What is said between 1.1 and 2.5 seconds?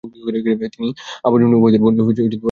আমর ইবনে উবাইদের বোনকে বিয়ে করেছিলেন।